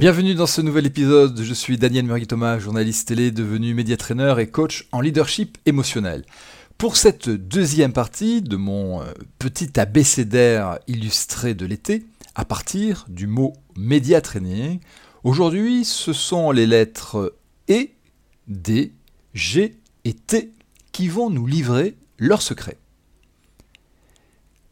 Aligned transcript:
Bienvenue 0.00 0.34
dans 0.34 0.46
ce 0.46 0.62
nouvel 0.62 0.86
épisode. 0.86 1.42
Je 1.42 1.52
suis 1.52 1.76
Daniel 1.76 2.06
Murray-Thomas, 2.06 2.58
journaliste 2.58 3.08
télé 3.08 3.30
devenu 3.30 3.74
média 3.74 3.98
trainer 3.98 4.34
et 4.38 4.46
coach 4.46 4.88
en 4.92 5.02
leadership 5.02 5.58
émotionnel. 5.66 6.24
Pour 6.78 6.96
cette 6.96 7.28
deuxième 7.28 7.92
partie 7.92 8.40
de 8.40 8.56
mon 8.56 9.02
euh, 9.02 9.12
petit 9.38 9.78
abécédaire 9.78 10.78
illustré 10.86 11.52
de 11.52 11.66
l'été, 11.66 12.06
à 12.34 12.46
partir 12.46 13.04
du 13.10 13.26
mot 13.26 13.52
média 13.76 14.22
training, 14.22 14.80
aujourd'hui 15.22 15.84
ce 15.84 16.14
sont 16.14 16.50
les 16.50 16.66
lettres 16.66 17.36
E, 17.68 17.88
D, 18.48 18.94
G 19.34 19.76
et 20.06 20.14
T 20.14 20.54
qui 20.92 21.08
vont 21.08 21.28
nous 21.28 21.46
livrer 21.46 21.94
leurs 22.16 22.40
secrets. 22.40 22.78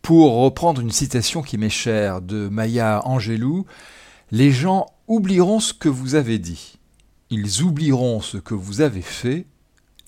Pour 0.00 0.36
reprendre 0.36 0.80
une 0.80 0.90
citation 0.90 1.42
qui 1.42 1.58
m'est 1.58 1.68
chère 1.68 2.22
de 2.22 2.48
Maya 2.48 3.02
Angelou, 3.04 3.66
les 4.30 4.52
gens 4.52 4.86
oublieront 5.08 5.60
ce 5.60 5.72
que 5.72 5.88
vous 5.88 6.14
avez 6.14 6.38
dit. 6.38 6.78
Ils 7.30 7.62
oublieront 7.62 8.20
ce 8.20 8.36
que 8.36 8.54
vous 8.54 8.80
avez 8.80 9.02
fait, 9.02 9.46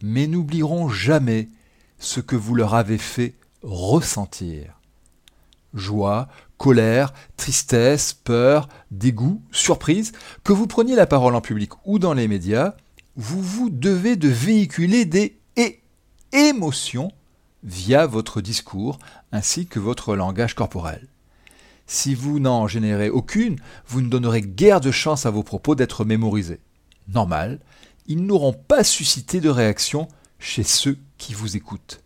mais 0.02 0.26
n'oublieront 0.26 0.88
jamais 0.88 1.48
ce 1.98 2.20
que 2.20 2.36
vous 2.36 2.54
leur 2.54 2.74
avez 2.74 2.98
fait 2.98 3.34
ressentir. 3.62 4.78
Joie, 5.74 6.28
colère, 6.58 7.12
tristesse, 7.36 8.12
peur, 8.12 8.68
dégoût, 8.90 9.42
surprise, 9.50 10.12
que 10.44 10.52
vous 10.52 10.66
preniez 10.66 10.94
la 10.94 11.06
parole 11.06 11.34
en 11.34 11.40
public 11.40 11.72
ou 11.84 11.98
dans 11.98 12.14
les 12.14 12.28
médias, 12.28 12.74
vous 13.16 13.42
vous 13.42 13.70
devez 13.70 14.16
de 14.16 14.28
véhiculer 14.28 15.04
des 15.04 15.40
émotions 16.32 17.12
via 17.62 18.06
votre 18.06 18.40
discours 18.40 18.98
ainsi 19.32 19.66
que 19.66 19.78
votre 19.78 20.14
langage 20.14 20.54
corporel. 20.54 21.08
Si 21.92 22.14
vous 22.14 22.38
n'en 22.38 22.68
générez 22.68 23.10
aucune, 23.10 23.56
vous 23.88 24.00
ne 24.00 24.08
donnerez 24.08 24.42
guère 24.42 24.80
de 24.80 24.92
chance 24.92 25.26
à 25.26 25.30
vos 25.30 25.42
propos 25.42 25.74
d'être 25.74 26.04
mémorisés. 26.04 26.60
Normal, 27.12 27.58
ils 28.06 28.24
n'auront 28.24 28.52
pas 28.52 28.84
suscité 28.84 29.40
de 29.40 29.48
réaction 29.48 30.06
chez 30.38 30.62
ceux 30.62 30.98
qui 31.18 31.34
vous 31.34 31.56
écoutent. 31.56 32.04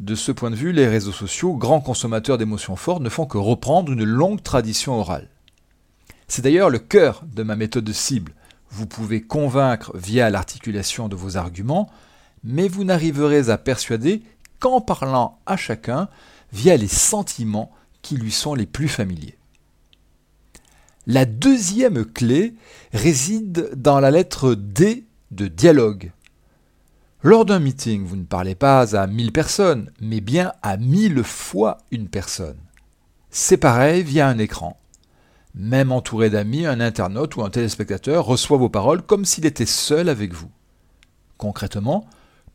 De 0.00 0.14
ce 0.14 0.32
point 0.32 0.50
de 0.50 0.56
vue, 0.56 0.72
les 0.72 0.88
réseaux 0.88 1.12
sociaux, 1.12 1.56
grands 1.56 1.82
consommateurs 1.82 2.38
d'émotions 2.38 2.74
fortes, 2.74 3.02
ne 3.02 3.10
font 3.10 3.26
que 3.26 3.36
reprendre 3.36 3.92
une 3.92 4.04
longue 4.04 4.42
tradition 4.42 4.98
orale. 4.98 5.28
C'est 6.26 6.40
d'ailleurs 6.40 6.70
le 6.70 6.78
cœur 6.78 7.22
de 7.30 7.42
ma 7.42 7.56
méthode 7.56 7.84
de 7.84 7.92
cible. 7.92 8.32
Vous 8.70 8.86
pouvez 8.86 9.20
convaincre 9.20 9.92
via 9.94 10.30
l'articulation 10.30 11.10
de 11.10 11.16
vos 11.16 11.36
arguments, 11.36 11.90
mais 12.44 12.66
vous 12.66 12.84
n'arriverez 12.84 13.50
à 13.50 13.58
persuader 13.58 14.22
qu'en 14.58 14.80
parlant 14.80 15.38
à 15.44 15.58
chacun 15.58 16.08
via 16.50 16.78
les 16.78 16.88
sentiments 16.88 17.72
qui 18.02 18.16
lui 18.16 18.32
sont 18.32 18.54
les 18.54 18.66
plus 18.66 18.88
familiers. 18.88 19.36
La 21.06 21.24
deuxième 21.24 22.04
clé 22.04 22.54
réside 22.92 23.70
dans 23.76 24.00
la 24.00 24.10
lettre 24.10 24.54
D 24.54 25.06
de 25.30 25.48
dialogue. 25.48 26.12
Lors 27.22 27.44
d'un 27.44 27.58
meeting, 27.58 28.04
vous 28.04 28.16
ne 28.16 28.24
parlez 28.24 28.54
pas 28.54 28.96
à 28.96 29.06
mille 29.06 29.32
personnes, 29.32 29.90
mais 30.00 30.20
bien 30.20 30.52
à 30.62 30.76
mille 30.76 31.22
fois 31.22 31.78
une 31.90 32.08
personne. 32.08 32.58
C'est 33.30 33.56
pareil 33.56 34.02
via 34.02 34.28
un 34.28 34.38
écran. 34.38 34.78
Même 35.54 35.92
entouré 35.92 36.30
d'amis, 36.30 36.66
un 36.66 36.80
internaute 36.80 37.36
ou 37.36 37.42
un 37.42 37.50
téléspectateur 37.50 38.24
reçoit 38.24 38.58
vos 38.58 38.68
paroles 38.68 39.02
comme 39.02 39.24
s'il 39.24 39.46
était 39.46 39.66
seul 39.66 40.08
avec 40.08 40.32
vous. 40.32 40.50
Concrètement, 41.38 42.06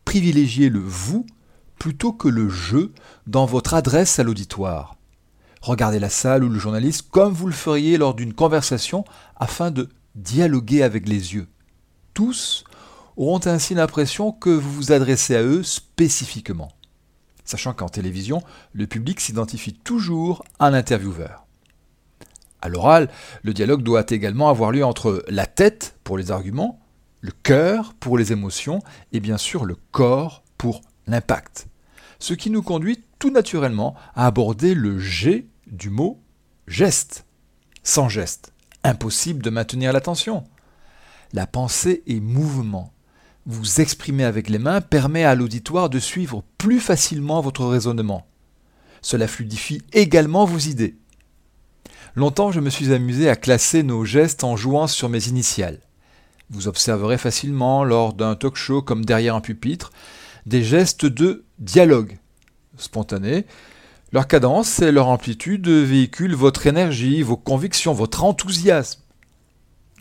privilégiez 0.05 0.69
le 0.69 0.79
vous 0.79 1.25
plutôt 1.77 2.13
que 2.13 2.27
le 2.27 2.49
je 2.49 2.89
dans 3.27 3.45
votre 3.45 3.73
adresse 3.73 4.19
à 4.19 4.23
l'auditoire. 4.23 4.94
Regardez 5.65 5.97
la 5.97 6.11
salle 6.11 6.43
ou 6.43 6.49
le 6.49 6.59
journaliste 6.59 7.07
comme 7.09 7.33
vous 7.33 7.47
le 7.47 7.51
feriez 7.51 7.97
lors 7.97 8.13
d'une 8.13 8.35
conversation 8.35 9.03
afin 9.35 9.71
de 9.71 9.89
dialoguer 10.13 10.83
avec 10.83 11.09
les 11.09 11.33
yeux. 11.33 11.47
Tous 12.13 12.65
auront 13.17 13.39
ainsi 13.45 13.73
l'impression 13.73 14.31
que 14.31 14.51
vous 14.51 14.71
vous 14.71 14.91
adressez 14.91 15.35
à 15.35 15.41
eux 15.41 15.63
spécifiquement, 15.63 16.71
sachant 17.45 17.73
qu'en 17.73 17.89
télévision, 17.89 18.43
le 18.73 18.85
public 18.85 19.19
s'identifie 19.19 19.73
toujours 19.73 20.45
à 20.59 20.69
l'intervieweur. 20.69 21.47
À 22.61 22.69
l'oral, 22.69 23.09
le 23.41 23.55
dialogue 23.55 23.81
doit 23.81 24.05
également 24.09 24.49
avoir 24.49 24.69
lieu 24.69 24.85
entre 24.85 25.25
la 25.29 25.47
tête 25.47 25.95
pour 26.03 26.19
les 26.19 26.29
arguments, 26.29 26.79
le 27.21 27.31
cœur 27.41 27.95
pour 27.99 28.19
les 28.19 28.31
émotions 28.31 28.83
et 29.13 29.19
bien 29.19 29.39
sûr 29.39 29.65
le 29.65 29.77
corps 29.91 30.43
pour 30.59 30.81
l'impact. 31.07 31.65
Ce 32.19 32.35
qui 32.35 32.51
nous 32.51 32.61
conduit 32.61 33.03
tout 33.17 33.31
naturellement 33.31 33.95
à 34.13 34.27
aborder 34.27 34.75
le 34.75 34.99
G 34.99 35.49
du 35.67 35.89
mot 35.89 36.19
geste. 36.67 37.25
Sans 37.83 38.09
geste, 38.09 38.51
impossible 38.83 39.43
de 39.43 39.49
maintenir 39.49 39.93
l'attention. 39.93 40.43
La 41.33 41.47
pensée 41.47 42.03
est 42.07 42.19
mouvement. 42.19 42.91
Vous 43.45 43.81
exprimer 43.81 44.23
avec 44.23 44.49
les 44.49 44.57
mains 44.57 44.81
permet 44.81 45.23
à 45.23 45.35
l'auditoire 45.35 45.89
de 45.89 45.99
suivre 45.99 46.43
plus 46.57 46.79
facilement 46.79 47.41
votre 47.41 47.65
raisonnement. 47.65 48.25
Cela 49.01 49.27
fluidifie 49.27 49.83
également 49.93 50.45
vos 50.45 50.57
idées. 50.57 50.97
Longtemps, 52.15 52.51
je 52.51 52.59
me 52.59 52.69
suis 52.69 52.93
amusé 52.93 53.29
à 53.29 53.35
classer 53.35 53.83
nos 53.83 54.05
gestes 54.05 54.43
en 54.43 54.55
jouant 54.55 54.87
sur 54.87 55.09
mes 55.09 55.27
initiales. 55.27 55.79
Vous 56.49 56.67
observerez 56.67 57.17
facilement, 57.17 57.83
lors 57.83 58.13
d'un 58.13 58.35
talk 58.35 58.55
show 58.55 58.81
comme 58.81 59.05
derrière 59.05 59.35
un 59.35 59.41
pupitre, 59.41 59.91
des 60.45 60.63
gestes 60.63 61.05
de 61.05 61.43
dialogue 61.59 62.17
spontané 62.77 63.45
leur 64.15 64.27
cadence 64.27 64.79
et 64.79 64.93
leur 64.93 65.09
amplitude 65.09 65.67
véhiculent 65.67 66.35
votre 66.35 66.67
énergie, 66.67 67.21
vos 67.21 67.35
convictions, 67.35 67.91
votre 67.91 68.23
enthousiasme. 68.23 69.01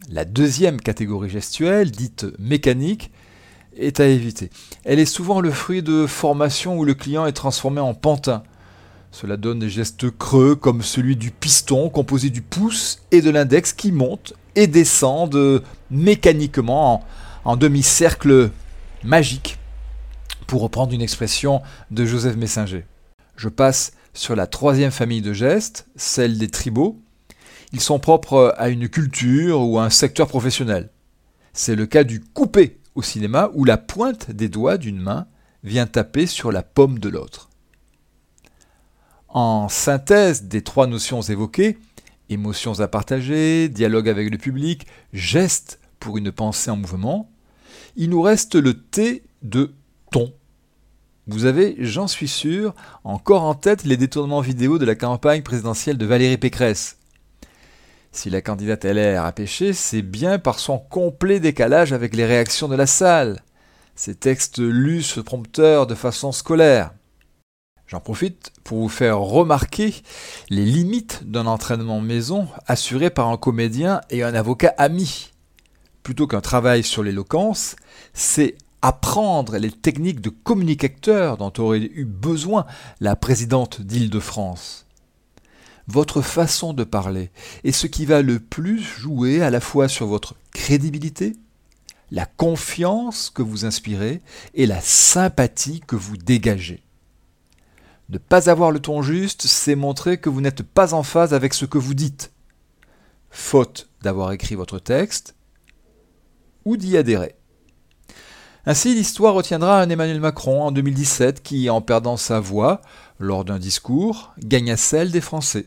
La 0.08 0.25
deuxième 0.25 0.80
catégorie 0.80 1.30
gestuelle, 1.30 1.91
dite 1.91 2.26
mécanique, 2.38 3.10
est 3.76 3.98
à 3.98 4.06
éviter. 4.06 4.50
Elle 4.84 5.00
est 5.00 5.04
souvent 5.04 5.41
le 5.41 5.50
fruit 5.50 5.82
de 5.82 6.06
formations 6.06 6.78
où 6.78 6.84
le 6.84 6.94
client 6.94 7.26
est 7.26 7.32
transformé 7.32 7.80
en 7.80 7.92
pantin. 7.92 8.44
Cela 9.10 9.36
donne 9.36 9.58
des 9.58 9.69
gestes 9.69 10.08
creux 10.16 10.54
comme 10.54 10.82
celui 10.82 11.16
du 11.16 11.32
piston 11.32 11.91
composé 11.91 12.30
du 12.30 12.41
pouce 12.41 13.00
et 13.10 13.20
de 13.20 13.30
l'index 13.30 13.72
qui 13.72 13.91
montent 13.91 14.34
et 14.54 14.69
descendent 14.69 15.60
mécaniquement 15.91 17.03
en, 17.44 17.50
en 17.50 17.56
demi-cercle 17.56 18.53
magique, 19.03 19.58
pour 20.47 20.62
reprendre 20.62 20.92
une 20.92 21.03
expression 21.03 21.62
de 21.91 22.04
Joseph 22.04 22.36
Messinger. 22.36 22.84
Je 23.36 23.48
passe 23.48 23.91
sur 24.14 24.36
la 24.36 24.47
troisième 24.47 24.92
famille 24.92 25.22
de 25.22 25.32
gestes, 25.32 25.86
celle 25.97 26.38
des 26.38 26.48
tribaux. 26.48 27.02
Ils 27.72 27.80
sont 27.80 27.98
propres 27.98 28.54
à 28.56 28.69
une 28.69 28.88
culture 28.88 29.60
ou 29.60 29.78
à 29.78 29.84
un 29.84 29.91
secteur 29.91 30.28
professionnel. 30.28 30.91
C'est 31.52 31.75
le 31.75 31.86
cas 31.86 32.04
du 32.04 32.20
coupé 32.20 32.78
au 32.94 33.03
cinéma 33.03 33.50
où 33.54 33.64
la 33.64 33.76
pointe 33.76 34.30
des 34.30 34.48
doigts 34.48 34.78
d'une 34.78 35.00
main 35.00 35.26
vient 35.64 35.86
taper 35.86 36.26
sur 36.26 36.53
la 36.53 36.62
paume 36.62 36.98
de 36.98 37.08
l'autre. 37.08 37.50
En 39.28 39.69
synthèse 39.69 40.44
des 40.44 40.62
trois 40.62 40.86
notions 40.86 41.20
évoquées, 41.20 41.78
émotions 42.28 42.78
à 42.80 42.86
partager, 42.86 43.69
dialogue 43.69 44.08
avec 44.08 44.30
le 44.30 44.38
public, 44.38 44.86
geste 45.12 45.80
pour 45.98 46.19
une 46.19 46.30
pensée 46.30 46.70
en 46.70 46.76
mouvement, 46.76 47.30
il 47.97 48.10
nous 48.10 48.22
reste 48.22 48.54
le 48.54 48.74
T 48.74 49.24
de 49.42 49.74
ton. 50.12 50.32
Vous 51.26 51.46
avez, 51.46 51.76
j'en 51.78 52.06
suis 52.06 52.28
sûr, 52.28 52.74
encore 53.02 53.44
en 53.44 53.54
tête 53.54 53.84
les 53.84 53.96
détournements 53.96 54.42
vidéo 54.42 54.78
de 54.78 54.84
la 54.84 54.94
campagne 54.94 55.40
présidentielle 55.42 55.96
de 55.96 56.04
Valérie 56.04 56.36
Pécresse. 56.36 56.98
Si 58.12 58.28
la 58.28 58.42
candidate 58.42 58.84
LR 58.84 59.24
a 59.24 59.32
péché, 59.32 59.72
c'est 59.72 60.02
bien 60.02 60.38
par 60.38 60.58
son 60.58 60.78
complet 60.78 61.40
décalage 61.40 61.94
avec 61.94 62.14
les 62.14 62.26
réactions 62.26 62.68
de 62.68 62.76
la 62.76 62.86
salle. 62.86 63.42
Ces 63.96 64.14
textes 64.14 64.58
lus 64.58 65.02
sur 65.02 65.24
prompteur 65.24 65.86
de 65.86 65.94
façon 65.94 66.30
scolaire. 66.30 66.92
J'en 67.86 68.00
profite 68.00 68.52
pour 68.62 68.78
vous 68.78 68.88
faire 68.91 69.18
remarquer 69.18 69.94
les 70.50 70.65
limites 70.65 71.22
d'un 71.24 71.47
entraînement 71.47 72.00
maison 72.00 72.48
assuré 72.66 73.09
par 73.09 73.28
un 73.28 73.38
comédien 73.38 74.03
et 74.10 74.22
un 74.22 74.34
avocat 74.34 74.74
ami. 74.77 75.30
Plutôt 76.03 76.27
qu'un 76.27 76.42
travail 76.42 76.82
sur 76.82 77.03
l'éloquence, 77.03 77.77
c'est 78.12 78.56
apprendre 78.84 79.57
les 79.57 79.71
techniques 79.71 80.21
de 80.21 80.28
communicateur 80.28 81.39
dont 81.39 81.53
aurait 81.57 81.91
eu 81.95 82.04
besoin 82.04 82.66
la 83.01 83.16
présidente 83.16 83.81
d'Île-de-France. 83.81 84.84
Votre 85.86 86.21
façon 86.21 86.75
de 86.75 86.84
parler 86.84 87.31
est 87.65 87.72
ce 87.72 87.86
qui 87.86 88.04
va 88.04 88.21
le 88.21 88.39
plus 88.39 88.78
jouer 88.81 89.41
à 89.41 89.48
la 89.48 89.60
fois 89.60 89.89
sur 89.89 90.07
votre 90.07 90.34
crédibilité, 90.53 91.33
la 92.10 92.27
confiance 92.27 93.31
que 93.31 93.41
vous 93.41 93.65
inspirez 93.65 94.21
et 94.53 94.66
la 94.66 94.83
sympathie 94.83 95.80
que 95.80 95.97
vous 95.97 96.19
dégagez. 96.19 96.83
Ne 98.10 98.19
pas 98.19 98.51
avoir 98.51 98.71
le 98.71 98.80
ton 98.80 99.01
juste, 99.01 99.47
c'est 99.47 99.77
montrer 99.77 100.19
que 100.19 100.28
vous 100.28 100.42
n'êtes 100.42 100.63
pas 100.63 100.92
en 100.92 101.03
phase 101.03 101.33
avec 101.33 101.54
ce 101.54 101.65
que 101.65 101.78
vous 101.78 101.95
dites. 101.95 102.33
Faute 103.30 103.89
d'avoir 104.03 104.33
écrit 104.33 104.57
votre 104.57 104.78
texte 104.78 105.34
ou 106.66 106.77
d'y 106.77 106.98
adhérer. 106.98 107.34
Ainsi, 108.66 108.95
l'histoire 108.95 109.34
retiendra 109.34 109.78
un 109.81 109.91
Emmanuel 109.91 110.21
Macron 110.21 110.63
en 110.63 110.72
2017 110.72 111.43
qui, 111.43 111.69
en 111.69 111.83
perdant 111.83 112.16
sa 112.16 112.41
voix 112.41 112.81
lors 113.19 113.45
d'un 113.45 113.59
discours, 113.59 114.33
gagna 114.39 114.78
celle 114.78 115.11
des 115.11 115.21
Français. 115.21 115.66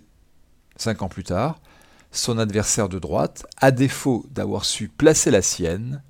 Cinq 0.78 1.04
ans 1.04 1.08
plus 1.08 1.24
tard, 1.24 1.60
son 2.12 2.40
adversaire 2.40 2.90
de 2.90 2.98
droite, 2.98 3.46
à 3.58 3.70
défaut 3.72 4.26
d'avoir 4.32 4.66
su 4.66 4.88
placer 4.88 5.30
la 5.30 5.44
sienne, 5.44 6.02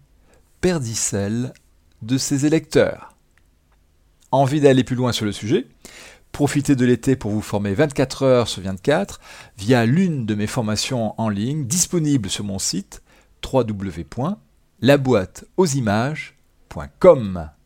perdit 0.61 0.95
celle 0.95 1.51
de 2.01 2.17
ses 2.17 2.45
électeurs. 2.45 3.13
Envie 4.31 4.61
d'aller 4.61 4.85
plus 4.85 4.95
loin 4.95 5.11
sur 5.11 5.25
le 5.25 5.33
sujet? 5.33 5.67
Profitez 6.31 6.75
de 6.75 6.85
l'été 6.85 7.15
pour 7.15 7.31
vous 7.31 7.41
former 7.41 7.73
24 7.73 8.23
heures 8.23 8.47
sur 8.47 8.61
24 8.61 9.19
via 9.57 9.85
l'une 9.85 10.25
de 10.25 10.35
mes 10.35 10.47
formations 10.47 11.19
en 11.19 11.29
ligne 11.29 11.65
disponible 11.65 12.29
sur 12.29 12.45
mon 12.45 12.59
site 12.59 13.01
www.laboîteauximages.com 13.43 16.36
point 16.69 16.91
com. 16.99 17.56